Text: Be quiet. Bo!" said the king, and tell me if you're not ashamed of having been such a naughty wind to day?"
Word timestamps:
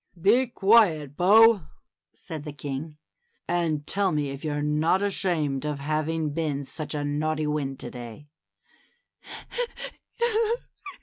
Be 0.19 0.47
quiet. 0.47 1.15
Bo!" 1.15 1.67
said 2.15 2.43
the 2.43 2.51
king, 2.51 2.97
and 3.47 3.85
tell 3.85 4.11
me 4.11 4.31
if 4.31 4.43
you're 4.43 4.63
not 4.63 5.03
ashamed 5.03 5.63
of 5.63 5.77
having 5.77 6.31
been 6.31 6.63
such 6.63 6.95
a 6.95 7.03
naughty 7.05 7.45
wind 7.45 7.79
to 7.81 7.91
day?" 7.91 8.27